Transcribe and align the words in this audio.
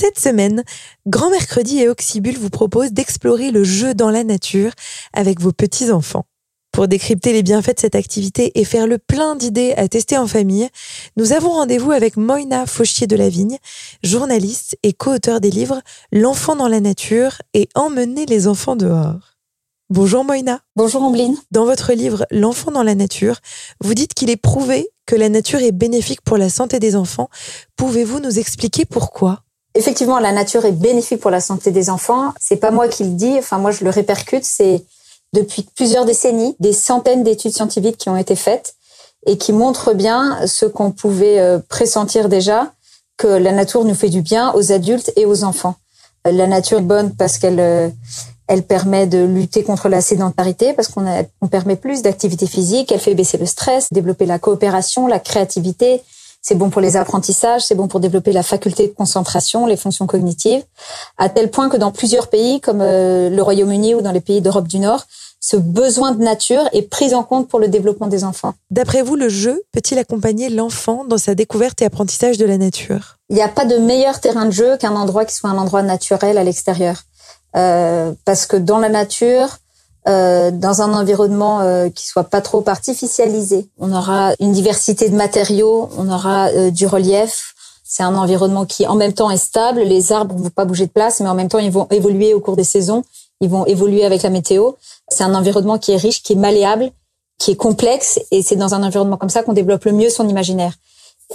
Cette 0.00 0.20
semaine, 0.20 0.62
Grand 1.08 1.28
Mercredi 1.28 1.80
et 1.80 1.88
Oxybul 1.88 2.38
vous 2.38 2.50
proposent 2.50 2.92
d'explorer 2.92 3.50
le 3.50 3.64
jeu 3.64 3.94
dans 3.94 4.12
la 4.12 4.22
nature 4.22 4.70
avec 5.12 5.40
vos 5.40 5.50
petits-enfants. 5.50 6.24
Pour 6.70 6.86
décrypter 6.86 7.32
les 7.32 7.42
bienfaits 7.42 7.74
de 7.74 7.80
cette 7.80 7.96
activité 7.96 8.60
et 8.60 8.64
faire 8.64 8.86
le 8.86 8.98
plein 8.98 9.34
d'idées 9.34 9.72
à 9.72 9.88
tester 9.88 10.16
en 10.16 10.28
famille, 10.28 10.68
nous 11.16 11.32
avons 11.32 11.50
rendez-vous 11.50 11.90
avec 11.90 12.16
Moïna 12.16 12.64
Fauchier 12.66 13.08
de 13.08 13.16
la 13.16 13.28
Vigne, 13.28 13.58
journaliste 14.04 14.78
et 14.84 14.92
co-auteur 14.92 15.40
des 15.40 15.50
livres 15.50 15.82
L'enfant 16.12 16.54
dans 16.54 16.68
la 16.68 16.78
nature 16.78 17.42
et 17.52 17.68
Emmener 17.74 18.24
les 18.26 18.46
enfants 18.46 18.76
dehors. 18.76 19.34
Bonjour 19.90 20.22
Moïna. 20.22 20.60
Bonjour 20.76 21.02
Ambline. 21.02 21.36
Dans 21.50 21.64
votre 21.64 21.92
livre 21.92 22.24
L'enfant 22.30 22.70
dans 22.70 22.84
la 22.84 22.94
nature, 22.94 23.40
vous 23.80 23.94
dites 23.94 24.14
qu'il 24.14 24.30
est 24.30 24.36
prouvé 24.36 24.90
que 25.06 25.16
la 25.16 25.28
nature 25.28 25.60
est 25.60 25.72
bénéfique 25.72 26.20
pour 26.20 26.36
la 26.36 26.50
santé 26.50 26.78
des 26.78 26.94
enfants. 26.94 27.28
Pouvez-vous 27.74 28.20
nous 28.20 28.38
expliquer 28.38 28.84
pourquoi? 28.84 29.42
Effectivement, 29.78 30.18
la 30.18 30.32
nature 30.32 30.64
est 30.64 30.72
bénéfique 30.72 31.20
pour 31.20 31.30
la 31.30 31.40
santé 31.40 31.70
des 31.70 31.88
enfants. 31.88 32.34
C'est 32.40 32.56
pas 32.56 32.72
moi 32.72 32.88
qui 32.88 33.04
le 33.04 33.12
dis, 33.12 33.36
enfin 33.38 33.58
moi 33.58 33.70
je 33.70 33.84
le 33.84 33.90
répercute, 33.90 34.44
c'est 34.44 34.82
depuis 35.32 35.62
plusieurs 35.76 36.04
décennies, 36.04 36.56
des 36.58 36.72
centaines 36.72 37.22
d'études 37.22 37.54
scientifiques 37.54 37.96
qui 37.96 38.08
ont 38.08 38.16
été 38.16 38.34
faites 38.34 38.74
et 39.24 39.38
qui 39.38 39.52
montrent 39.52 39.94
bien 39.94 40.44
ce 40.48 40.66
qu'on 40.66 40.90
pouvait 40.90 41.38
euh, 41.38 41.60
pressentir 41.60 42.28
déjà, 42.28 42.72
que 43.18 43.28
la 43.28 43.52
nature 43.52 43.84
nous 43.84 43.94
fait 43.94 44.08
du 44.08 44.20
bien 44.20 44.52
aux 44.54 44.72
adultes 44.72 45.12
et 45.14 45.26
aux 45.26 45.44
enfants. 45.44 45.76
Euh, 46.26 46.32
la 46.32 46.48
nature 46.48 46.78
est 46.78 46.82
bonne 46.82 47.14
parce 47.14 47.38
qu'elle 47.38 47.60
euh, 47.60 47.88
elle 48.48 48.64
permet 48.64 49.06
de 49.06 49.24
lutter 49.24 49.62
contre 49.62 49.88
la 49.88 50.00
sédentarité 50.00 50.72
parce 50.72 50.88
qu'on 50.88 51.06
on 51.40 51.46
permet 51.46 51.76
plus 51.76 52.02
d'activité 52.02 52.48
physique, 52.48 52.90
elle 52.90 52.98
fait 52.98 53.14
baisser 53.14 53.38
le 53.38 53.46
stress, 53.46 53.86
développer 53.92 54.26
la 54.26 54.40
coopération, 54.40 55.06
la 55.06 55.20
créativité, 55.20 56.02
c'est 56.40 56.54
bon 56.54 56.70
pour 56.70 56.80
les 56.80 56.96
apprentissages, 56.96 57.62
c'est 57.62 57.74
bon 57.74 57.88
pour 57.88 58.00
développer 58.00 58.32
la 58.32 58.42
faculté 58.42 58.88
de 58.88 58.92
concentration, 58.92 59.66
les 59.66 59.76
fonctions 59.76 60.06
cognitives, 60.06 60.62
à 61.16 61.28
tel 61.28 61.50
point 61.50 61.68
que 61.68 61.76
dans 61.76 61.92
plusieurs 61.92 62.28
pays 62.28 62.60
comme 62.60 62.80
euh, 62.80 63.28
le 63.28 63.42
Royaume-Uni 63.42 63.94
ou 63.94 64.00
dans 64.00 64.12
les 64.12 64.20
pays 64.20 64.40
d'Europe 64.40 64.68
du 64.68 64.78
Nord, 64.78 65.04
ce 65.40 65.56
besoin 65.56 66.12
de 66.12 66.22
nature 66.22 66.68
est 66.72 66.82
pris 66.82 67.14
en 67.14 67.22
compte 67.22 67.48
pour 67.48 67.60
le 67.60 67.68
développement 67.68 68.08
des 68.08 68.24
enfants. 68.24 68.54
D'après 68.70 69.02
vous, 69.02 69.14
le 69.14 69.28
jeu 69.28 69.62
peut-il 69.72 69.98
accompagner 69.98 70.48
l'enfant 70.48 71.04
dans 71.04 71.18
sa 71.18 71.34
découverte 71.34 71.80
et 71.80 71.84
apprentissage 71.84 72.38
de 72.38 72.44
la 72.44 72.58
nature? 72.58 73.18
Il 73.30 73.36
n'y 73.36 73.42
a 73.42 73.48
pas 73.48 73.64
de 73.64 73.76
meilleur 73.76 74.20
terrain 74.20 74.46
de 74.46 74.50
jeu 74.50 74.76
qu'un 74.78 74.96
endroit 74.96 75.24
qui 75.24 75.34
soit 75.34 75.50
un 75.50 75.58
endroit 75.58 75.82
naturel 75.82 76.38
à 76.38 76.44
l'extérieur. 76.44 77.02
Euh, 77.56 78.12
parce 78.24 78.46
que 78.46 78.56
dans 78.56 78.78
la 78.78 78.88
nature, 78.88 79.58
euh, 80.08 80.50
dans 80.50 80.80
un 80.80 80.94
environnement 80.94 81.60
euh, 81.60 81.90
qui 81.90 82.06
soit 82.06 82.24
pas 82.24 82.40
trop 82.40 82.64
artificialisé. 82.66 83.68
On 83.78 83.92
aura 83.92 84.32
une 84.40 84.52
diversité 84.52 85.10
de 85.10 85.14
matériaux, 85.14 85.90
on 85.98 86.08
aura 86.10 86.48
euh, 86.48 86.70
du 86.70 86.86
relief. 86.86 87.54
C'est 87.84 88.02
un 88.02 88.14
environnement 88.14 88.64
qui 88.64 88.86
en 88.86 88.94
même 88.94 89.12
temps 89.12 89.30
est 89.30 89.36
stable. 89.36 89.80
Les 89.80 90.12
arbres 90.12 90.34
ne 90.34 90.44
vont 90.44 90.50
pas 90.50 90.64
bouger 90.64 90.86
de 90.86 90.92
place, 90.92 91.20
mais 91.20 91.28
en 91.28 91.34
même 91.34 91.48
temps 91.48 91.58
ils 91.58 91.70
vont 91.70 91.88
évoluer 91.90 92.32
au 92.32 92.40
cours 92.40 92.56
des 92.56 92.64
saisons. 92.64 93.04
Ils 93.42 93.50
vont 93.50 93.66
évoluer 93.66 94.06
avec 94.06 94.22
la 94.22 94.30
météo. 94.30 94.72
C'est 95.10 95.24
un 95.24 95.34
environnement 95.34 95.76
qui 95.76 95.92
est 95.92 95.96
riche, 95.96 96.22
qui 96.22 96.32
est 96.32 96.36
malléable, 96.36 96.90
qui 97.38 97.50
est 97.50 97.56
complexe, 97.56 98.18
et 98.30 98.42
c'est 98.42 98.56
dans 98.56 98.74
un 98.74 98.82
environnement 98.82 99.18
comme 99.18 99.28
ça 99.28 99.42
qu'on 99.42 99.52
développe 99.52 99.84
le 99.84 99.92
mieux 99.92 100.08
son 100.08 100.26
imaginaire. 100.26 100.72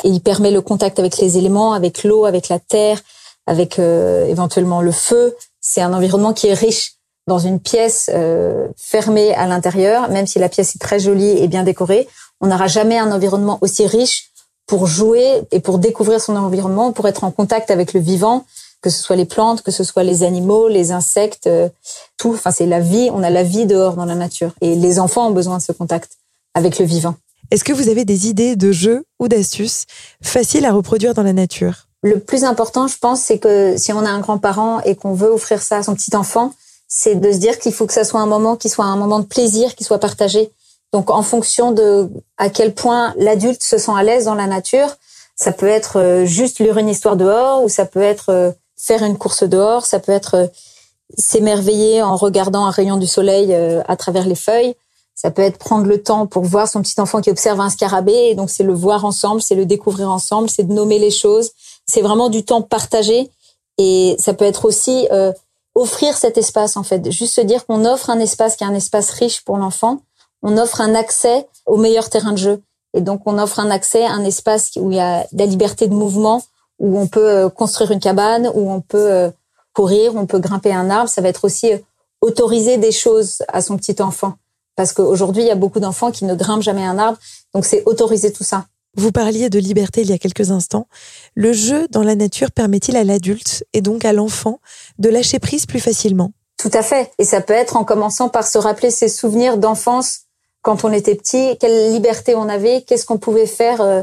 Et 0.04 0.08
il 0.08 0.20
permet 0.20 0.50
le 0.50 0.62
contact 0.62 0.98
avec 0.98 1.20
les 1.20 1.38
éléments, 1.38 1.74
avec 1.74 2.04
l'eau, 2.04 2.26
avec 2.26 2.50
la 2.50 2.58
terre, 2.58 3.00
avec 3.46 3.78
éventuellement 3.78 4.82
le 4.82 4.92
feu. 4.92 5.36
C'est 5.62 5.82
un 5.82 5.94
environnement 5.94 6.34
qui 6.34 6.48
est 6.48 6.56
riche 6.56 6.93
dans 7.28 7.40
une 7.40 7.60
pièce 7.60 8.10
euh, 8.14 8.68
fermée 8.76 9.34
à 9.36 9.48
l'intérieur, 9.48 10.10
même 10.10 10.28
si 10.28 10.40
la 10.40 10.50
pièce 10.50 10.76
est 10.76 10.80
très 10.80 11.00
jolie 11.00 11.30
et 11.30 11.48
bien 11.48 11.64
décorée, 11.64 12.08
on 12.42 12.48
n'aura 12.48 12.68
jamais 12.68 12.98
un 12.98 13.12
environnement 13.12 13.58
aussi 13.62 13.88
riche 13.88 14.32
pour 14.66 14.88
jouer 14.88 15.42
et 15.52 15.60
pour 15.60 15.80
découvrir 15.80 16.22
son 16.22 16.36
environnement, 16.36 16.92
pour 16.92 17.08
être 17.08 17.24
en 17.24 17.32
contact 17.32 17.72
avec 17.72 17.94
le 17.94 18.00
vivant, 18.00 18.46
que 18.82 18.90
ce 18.90 19.02
soit 19.02 19.16
les 19.16 19.26
plantes, 19.26 19.62
que 19.62 19.72
ce 19.72 19.84
soit 19.84 20.04
les 20.04 20.24
animaux, 20.24 20.68
les 20.68 20.92
insectes, 20.92 21.48
euh, 21.48 21.70
tout. 22.18 22.34
Enfin, 22.34 22.52
c'est 22.52 22.66
la 22.66 22.80
vie. 22.80 23.10
On 23.14 23.24
a 23.24 23.30
la 23.30 23.44
vie 23.44 23.66
dehors 23.66 23.96
dans 23.96 24.06
la 24.06 24.16
nature, 24.16 24.52
et 24.62 24.76
les 24.76 25.00
enfants 25.00 25.28
ont 25.28 25.32
besoin 25.32 25.58
de 25.58 25.64
ce 25.64 25.72
contact 25.72 26.18
avec 26.53 26.80
le 26.80 26.86
vivant. 26.86 27.16
Est-ce 27.52 27.64
que 27.64 27.74
vous 27.74 27.90
avez 27.90 28.06
des 28.06 28.28
idées 28.28 28.56
de 28.56 28.72
jeux 28.72 29.06
ou 29.20 29.28
d'astuces 29.28 29.86
faciles 30.22 30.66
à 30.66 30.74
reproduire 30.74 31.14
dans 31.14 31.24
la 31.24 31.34
nature? 31.34 31.88
Le 32.02 32.20
plus 32.20 32.44
important, 32.44 32.88
je 32.88 32.97
pense, 32.97 33.22
c'est 33.22 33.40
que 33.40 33.76
si 33.78 33.94
on 33.94 34.00
a 34.00 34.09
un 34.09 34.20
grand-parent 34.20 34.81
et 34.81 34.96
qu'on 34.96 35.14
veut 35.14 35.30
offrir 35.30 35.62
ça 35.62 35.78
à 35.78 35.84
son 35.84 35.94
petit 35.94 36.16
enfant, 36.16 36.53
c'est 36.96 37.16
de 37.16 37.31
se 37.31 37.38
dire 37.38 37.58
qu'il 37.58 37.74
faut 37.74 37.88
que 37.88 37.94
ça 37.94 38.04
soit 38.04 38.20
un 38.20 38.28
moment 38.28 38.56
qui 38.56 38.70
soit 38.70 38.86
un 38.86 38.96
moment 38.96 39.20
de 39.20 39.26
plaisir, 39.26 39.74
qui 39.74 39.84
soit 39.84 39.98
partagé. 39.98 40.52
Donc, 40.92 41.09
en 41.09 41.24
fonction 41.24 41.72
de 41.72 42.08
à 42.38 42.52
quel 42.52 42.76
point 42.76 43.16
l'adulte 43.18 43.64
se 43.64 43.80
sent 43.80 43.92
à 43.98 44.04
l'aise 44.04 44.26
dans 44.26 44.36
la 44.36 44.46
nature, 44.46 44.90
ça 45.36 45.52
peut 45.52 45.68
être 45.68 45.98
euh, 45.98 46.26
juste 46.26 46.59
lire 46.59 46.78
une 46.78 46.88
histoire 46.88 47.18
dehors, 47.18 47.64
ou 47.64 47.68
ça 47.68 47.86
peut 47.86 48.03
être 48.03 48.30
euh, 48.30 48.52
faire 48.78 49.02
une 49.02 49.18
course 49.18 49.42
dehors, 49.42 49.88
ça 49.88 50.00
peut 50.00 50.12
être 50.12 50.36
euh, 50.36 50.48
s'émerveiller 51.18 52.03
en 52.03 52.16
regardant 52.16 52.64
un 52.64 52.70
rayon 52.70 52.98
du 52.98 53.08
soleil 53.08 53.53
à 53.53 53.96
travers 53.96 54.28
les 54.28 54.36
feuilles. 54.36 54.76
Ça 55.16 55.32
peut 55.32 55.42
être 55.42 55.58
prendre 55.58 55.86
le 55.86 56.02
temps 56.02 56.28
pour 56.28 56.44
voir 56.44 56.68
son 56.68 56.82
petit 56.82 57.00
enfant 57.02 57.22
qui 57.22 57.32
observe 57.32 57.59
un 57.59 57.72
scarabée, 57.72 58.30
et 58.30 58.36
donc 58.36 58.52
c'est 58.52 58.64
le 58.64 58.74
voir 58.74 59.03
ensemble, 59.03 59.42
c'est 59.42 59.56
le 59.56 59.66
découvrir 59.66 60.12
ensemble, 60.12 60.50
c'est 60.50 60.64
de 60.64 60.74
nommer 60.74 60.98
les 61.00 61.12
choses. 61.12 61.52
C'est 61.88 62.02
vraiment 62.02 62.30
du 62.30 62.44
temps 62.46 62.62
partagé, 62.62 63.30
et 63.78 64.16
ça 64.20 64.34
peut 64.34 64.46
être 64.46 64.66
aussi 64.66 65.08
offrir 65.75 66.16
cet 66.16 66.38
espace 66.38 66.78
en 66.78 66.84
fait, 66.84 67.09
juste 67.11 67.34
se 67.34 67.41
dire 67.41 67.66
qu'on 67.66 67.85
offre 67.85 68.09
un 68.09 68.19
espace 68.19 68.56
qui 68.56 68.63
est 68.63 68.67
un 68.67 68.75
espace 68.75 69.09
riche 69.11 69.44
pour 69.44 69.57
l'enfant, 69.57 70.01
on 70.41 70.57
offre 70.57 70.81
un 70.81 70.94
accès 70.94 71.47
au 71.66 71.78
meilleur 71.78 72.09
terrain 72.09 72.34
de 72.34 72.38
jeu. 72.38 72.61
Et 72.94 73.01
donc 73.01 73.22
on 73.25 73.39
offre 73.39 73.59
un 73.59 73.72
accès 73.72 74.06
un 74.06 74.23
espace 74.23 74.72
où 74.75 74.91
il 74.91 74.97
y 74.97 75.00
a 75.00 75.23
de 75.31 75.39
la 75.39 75.45
liberté 75.45 75.88
de 75.88 75.94
mouvement, 75.94 76.44
où 76.79 77.00
on 77.00 77.07
peut 77.07 77.28
euh, 77.28 77.50
construire 77.50 77.91
une 77.91 78.00
cabane, 78.00 78.51
où 78.53 78.72
on 78.72 78.81
peut 78.81 79.11
euh, 79.11 79.31
courir, 79.73 80.16
on 80.16 80.25
peut 80.25 80.39
grimper 80.39 80.73
un 80.73 80.89
arbre, 80.89 81.09
ça 81.09 81.22
va 81.22 81.29
être 81.29 81.45
aussi 81.45 81.73
euh, 81.73 81.78
autoriser 82.22 82.78
des 82.78 82.91
choses 82.91 83.41
à 83.47 83.61
son 83.61 83.78
petit 83.78 84.01
enfant. 84.01 84.34
Parce 84.75 84.94
qu'aujourd'hui 84.94 85.44
il 85.44 85.47
y 85.47 85.51
a 85.51 85.55
beaucoup 85.55 85.79
d'enfants 85.79 86.11
qui 86.11 86.25
ne 86.25 86.35
grimpent 86.35 86.61
jamais 86.61 86.85
un 86.85 87.00
arbre, 87.00 87.17
donc 87.53 87.66
c'est 87.66 87.84
autoriser 87.85 88.31
tout 88.31 88.44
ça. 88.44 88.66
Vous 88.96 89.12
parliez 89.12 89.50
de 89.50 89.59
liberté 89.59 90.02
il 90.02 90.09
y 90.09 90.14
a 90.14 90.18
quelques 90.18 90.52
instants. 90.52 90.88
Le 91.34 91.52
jeu 91.52 91.88
dans 91.90 92.04
la 92.04 92.16
nature 92.16 92.52
permet-il 92.52 92.96
à 92.96 93.04
l'adulte 93.04 93.64
et 93.74 93.81
donc 93.81 94.06
à 94.06 94.14
l'enfant 94.14 94.59
de 95.00 95.09
lâcher 95.09 95.40
prise 95.40 95.66
plus 95.66 95.80
facilement? 95.80 96.31
Tout 96.58 96.72
à 96.74 96.84
fait. 96.84 97.12
Et 97.18 97.26
ça 97.26 97.42
peut 97.42 97.53
être 97.53 97.76
en 97.76 97.84
commençant 97.84 98.30
par 98.30 98.48
se 98.48 98.58
rappeler 98.58 98.92
ses 98.92 99.09
souvenirs 99.09 99.58
d'enfance 99.58 100.22
quand 100.62 100.86
on 100.86 100.92
était 100.94 101.16
petit, 101.16 101.58
quelle 101.59 101.92
liberté 101.92 102.36
on 102.36 102.48
avait, 102.48 102.84
qu'est-ce 102.84 103.06
qu'on 103.06 103.18
pouvait 103.18 103.48
faire 103.48 103.82
euh, 103.82 104.02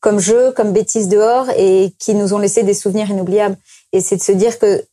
comme 0.00 0.18
jeu, 0.18 0.52
comme 0.52 0.72
bêtises 0.72 1.08
dehors 1.08 1.48
et 1.56 1.94
qui 1.98 2.14
nous 2.14 2.34
ont 2.34 2.38
laissé 2.38 2.62
des 2.62 2.74
souvenirs 2.74 3.10
inoubliables. 3.10 3.56
Et 3.92 4.00
c'est 4.00 4.16
de 4.16 4.22
se 4.22 4.32
dire 4.32 4.58
que 4.58 4.84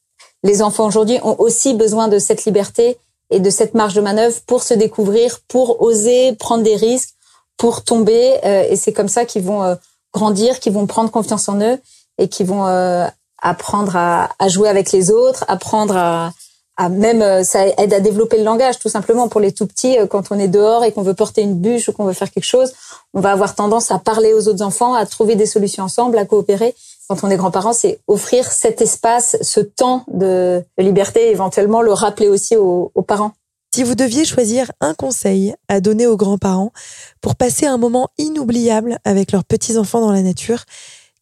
les 0.43 0.61
enfants 0.61 0.85
aujourd'hui 0.85 1.19
ont 1.23 1.35
aussi 1.39 1.73
besoin 1.73 2.07
de 2.07 2.19
cette 2.19 2.45
liberté 2.45 2.97
et 3.31 3.39
de 3.39 3.49
cette 3.49 3.73
marge 3.73 3.93
de 3.93 4.01
manœuvre 4.01 4.39
pour 4.45 4.61
se 4.61 4.73
découvrir, 4.73 5.39
pour 5.47 5.81
oser 5.81 6.33
prendre 6.33 6.63
des 6.63 6.75
risques, 6.75 7.15
pour 7.57 7.83
tomber. 7.83 8.37
Euh, 8.45 8.63
et 8.69 8.75
c'est 8.75 8.93
comme 8.93 9.09
ça 9.09 9.25
qu'ils 9.25 9.43
vont 9.43 9.63
euh, 9.63 9.75
grandir, 10.13 10.59
qu'ils 10.59 10.73
vont 10.73 10.85
prendre 10.85 11.11
confiance 11.11 11.49
en 11.49 11.59
eux 11.59 11.79
et 12.17 12.27
qu'ils 12.29 12.47
vont 12.47 12.65
euh, 12.67 13.07
apprendre 13.41 13.95
à, 13.95 14.29
à, 14.39 14.47
jouer 14.47 14.69
avec 14.69 14.91
les 14.91 15.11
autres, 15.11 15.43
apprendre 15.47 15.97
à, 15.97 16.31
à 16.77 16.89
même 16.89 17.43
ça 17.43 17.67
aide 17.67 17.93
à 17.93 17.99
développer 17.99 18.37
le 18.37 18.43
langage 18.43 18.79
tout 18.79 18.89
simplement 18.89 19.27
pour 19.27 19.41
les 19.41 19.51
tout 19.51 19.65
petits 19.65 19.97
quand 20.09 20.31
on 20.31 20.39
est 20.39 20.47
dehors 20.47 20.83
et 20.83 20.91
qu'on 20.91 21.01
veut 21.01 21.15
porter 21.15 21.41
une 21.41 21.55
bûche 21.55 21.89
ou 21.89 21.91
qu'on 21.91 22.05
veut 22.05 22.13
faire 22.13 22.31
quelque 22.31 22.43
chose 22.43 22.73
on 23.15 23.19
va 23.19 23.31
avoir 23.31 23.55
tendance 23.55 23.89
à 23.89 23.97
parler 23.97 24.33
aux 24.33 24.47
autres 24.47 24.63
enfants 24.63 24.93
à 24.93 25.05
trouver 25.07 25.35
des 25.35 25.47
solutions 25.47 25.83
ensemble 25.83 26.19
à 26.19 26.25
coopérer 26.25 26.75
quand 27.09 27.23
on 27.23 27.31
est 27.31 27.35
grands-parents 27.35 27.73
c'est 27.73 27.99
offrir 28.07 28.51
cet 28.51 28.81
espace 28.81 29.37
ce 29.41 29.59
temps 29.59 30.03
de, 30.07 30.63
liberté 30.77 31.31
éventuellement 31.31 31.81
le 31.81 31.93
rappeler 31.93 32.29
aussi 32.29 32.55
aux, 32.55 32.91
aux 32.93 33.01
parents 33.01 33.31
si 33.73 33.83
vous 33.83 33.95
deviez 33.95 34.25
choisir 34.25 34.71
un 34.81 34.93
conseil 34.93 35.55
à 35.67 35.81
donner 35.81 36.07
aux 36.07 36.17
grands-parents 36.17 36.71
pour 37.21 37.35
passer 37.35 37.65
un 37.65 37.77
moment 37.77 38.09
inoubliable 38.17 38.97
avec 39.05 39.31
leurs 39.31 39.43
petits-enfants 39.43 40.01
dans 40.01 40.11
la 40.11 40.23
nature, 40.23 40.63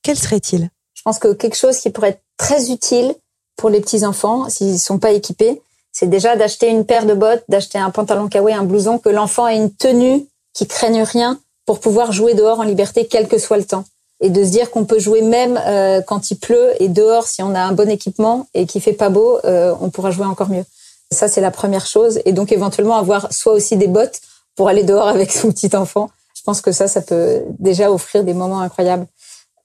quel 0.04 0.18
serait-il? 0.18 0.70
Je 0.94 1.02
pense 1.02 1.20
que 1.20 1.34
quelque 1.34 1.58
chose 1.58 1.78
qui 1.78 1.90
pourrait 1.90 2.10
être 2.10 2.24
très 2.38 2.72
utile 2.72 3.14
pour 3.58 3.70
les 3.70 3.82
petits-enfants, 3.82 4.50
s'ils 4.50 4.74
ne 4.74 4.78
sont 4.78 5.00
pas 5.00 5.12
équipés, 5.12 5.62
c'est 5.92 6.10
déjà 6.10 6.36
d'acheter 6.36 6.68
une 6.68 6.86
paire 6.86 7.06
de 7.06 7.14
bottes, 7.14 7.44
d'acheter 7.48 7.78
un 7.78 7.90
pantalon 7.90 8.28
kawaii, 8.28 8.56
un 8.56 8.64
blouson, 8.64 9.00
que 9.00 9.10
l'enfant 9.10 9.48
ait 9.48 9.56
une 9.56 9.74
tenue 9.74 10.26
qui 10.54 10.68
craigne 10.68 11.04
rien 11.04 11.40
pour 11.66 11.80
pouvoir 11.80 12.12
jouer 12.12 12.34
dehors 12.34 12.60
en 12.60 12.64
liberté, 12.64 13.08
quel 13.08 13.28
que 13.28 13.38
soit 13.38 13.58
le 13.58 13.64
temps. 13.64 13.86
Et 14.22 14.30
de 14.30 14.44
se 14.44 14.50
dire 14.50 14.72
qu'on 14.72 14.86
peut 14.86 15.00
jouer 15.00 15.22
même 15.22 15.60
euh, 15.66 16.02
quand 16.02 16.32
il 16.32 16.36
pleut 16.38 16.72
et 16.82 16.88
dehors, 16.88 17.28
si 17.28 17.44
on 17.44 17.54
a 17.56 17.60
un 17.60 17.72
bon 17.72 17.90
équipement 17.90 18.48
et 18.54 18.66
qu'il 18.66 18.82
fait 18.82 18.94
pas 18.94 19.10
beau, 19.10 19.40
euh, 19.46 19.74
on 19.82 19.90
pourra 19.90 20.12
jouer 20.12 20.26
encore 20.26 20.50
mieux. 20.50 20.64
Ça, 21.12 21.28
c'est 21.28 21.42
la 21.42 21.52
première 21.52 21.86
chose. 21.86 22.20
Et 22.26 22.34
donc, 22.34 22.52
éventuellement, 22.52 22.96
avoir 22.96 23.32
soit 23.32 23.54
aussi 23.54 23.78
des 23.78 23.88
bottes 23.88 24.22
pour 24.56 24.70
aller 24.70 24.84
dehors 24.84 25.08
avec 25.08 25.32
son 25.32 25.52
petit 25.52 25.76
enfant. 25.76 26.10
Je 26.36 26.44
pense 26.44 26.62
que 26.62 26.72
ça, 26.72 26.88
ça 26.88 27.02
peut 27.02 27.44
déjà 27.60 27.92
offrir 27.92 28.24
des 28.24 28.34
moments 28.34 28.60
incroyables. 28.60 29.08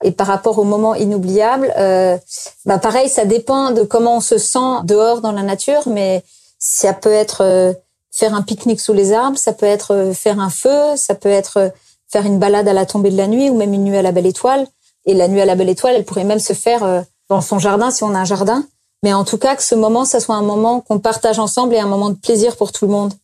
Et 0.03 0.13
par 0.13 0.27
rapport 0.27 0.59
aux 0.59 0.65
moments 0.65 0.95
inoubliables, 0.95 1.73
euh, 1.77 2.17
bah 2.65 2.79
pareil, 2.79 3.09
ça 3.09 3.27
dépend 3.27 3.71
de 3.71 3.83
comment 3.83 4.17
on 4.17 4.21
se 4.21 4.39
sent 4.39 4.83
dehors 4.85 5.21
dans 5.21 5.33
la 5.33 5.43
nature, 5.43 5.83
mais 5.87 6.25
ça 6.59 6.93
peut 6.93 7.13
être 7.13 7.43
euh, 7.43 7.73
faire 8.11 8.35
un 8.35 8.43
pique-nique 8.43 8.81
sous 8.81 8.93
les 8.93 9.13
arbres, 9.13 9.37
ça 9.37 9.53
peut 9.53 9.67
être 9.67 9.95
euh, 9.95 10.13
faire 10.13 10.41
un 10.41 10.51
feu, 10.51 10.97
ça 10.97 11.15
peut 11.15 11.29
être 11.29 11.57
euh, 11.59 11.69
faire 12.09 12.25
une 12.25 12.39
balade 12.39 12.69
à 12.69 12.73
la 12.73 12.87
tombée 12.87 13.11
de 13.11 13.17
la 13.17 13.27
nuit 13.27 13.51
ou 13.51 13.57
même 13.57 13.75
une 13.75 13.85
nuit 13.85 13.97
à 13.97 14.03
la 14.03 14.13
belle 14.13 14.27
étoile. 14.27 14.67
Et 15.07 15.15
la 15.15 15.29
nuit 15.29 15.41
à 15.41 15.47
la 15.47 15.55
belle 15.55 15.69
étoile, 15.69 15.97
elle 15.97 16.05
pourrait 16.05 16.25
même 16.25 16.39
se 16.39 16.53
faire 16.53 17.05
dans 17.31 17.41
son 17.41 17.59
jardin 17.59 17.91
si 17.91 18.05
on 18.05 18.15
a 18.15 18.19
un 18.19 18.25
jardin. 18.25 18.67
Mais 19.03 19.13
en 19.13 19.25
tout 19.25 19.39
cas, 19.39 19.57
que 19.57 19.63
ce 19.63 19.75
moment, 19.75 20.05
ça 20.05 20.21
soit 20.21 20.35
un 20.35 20.43
moment 20.43 20.81
qu'on 20.81 20.99
partage 20.99 21.39
ensemble 21.39 21.75
et 21.75 21.79
un 21.79 21.87
moment 21.87 22.11
de 22.11 22.17
plaisir 22.17 22.57
pour 22.57 22.73
tout 22.73 22.87
le 22.87 22.93
monde. 22.93 23.15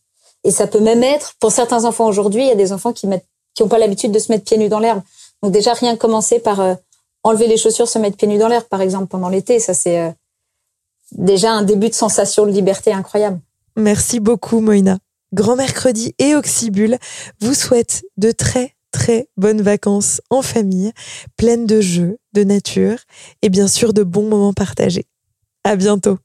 Et 0.43 0.51
ça 0.51 0.67
peut 0.67 0.79
même 0.79 1.03
être, 1.03 1.33
pour 1.39 1.51
certains 1.51 1.85
enfants 1.85 2.07
aujourd'hui, 2.07 2.43
il 2.43 2.47
y 2.47 2.51
a 2.51 2.55
des 2.55 2.73
enfants 2.73 2.93
qui 2.93 3.07
mettent, 3.07 3.25
qui 3.53 3.63
n'ont 3.63 3.69
pas 3.69 3.77
l'habitude 3.77 4.11
de 4.11 4.19
se 4.19 4.31
mettre 4.31 4.45
pieds 4.45 4.57
nus 4.57 4.69
dans 4.69 4.79
l'herbe. 4.79 5.01
Donc 5.43 5.51
déjà, 5.51 5.73
rien 5.73 5.93
que 5.95 5.99
commencer 5.99 6.39
par 6.39 6.59
euh, 6.61 6.75
enlever 7.23 7.47
les 7.47 7.57
chaussures, 7.57 7.87
se 7.87 7.99
mettre 7.99 8.17
pieds 8.17 8.27
nus 8.27 8.37
dans 8.37 8.47
l'herbe, 8.47 8.65
par 8.65 8.81
exemple, 8.81 9.07
pendant 9.07 9.29
l'été, 9.29 9.59
ça 9.59 9.73
c'est 9.73 9.99
euh, 9.99 10.11
déjà 11.11 11.51
un 11.51 11.63
début 11.63 11.89
de 11.89 11.93
sensation 11.93 12.45
de 12.45 12.51
liberté 12.51 12.93
incroyable. 12.93 13.39
Merci 13.75 14.19
beaucoup, 14.19 14.59
Moïna. 14.59 14.97
Grand 15.33 15.55
Mercredi 15.55 16.15
et 16.19 16.35
Oxybule 16.35 16.97
vous 17.41 17.53
souhaitent 17.53 18.03
de 18.15 18.31
très 18.31 18.73
très 18.91 19.27
bonnes 19.35 19.61
vacances 19.61 20.21
en 20.29 20.41
famille, 20.41 20.93
pleines 21.35 21.65
de 21.65 21.81
jeux, 21.81 22.17
de 22.33 22.43
nature 22.43 22.97
et 23.41 23.49
bien 23.49 23.67
sûr 23.67 23.93
de 23.93 24.03
bons 24.03 24.27
moments 24.27 24.53
partagés. 24.53 25.05
À 25.67 25.75
bientôt. 25.75 26.17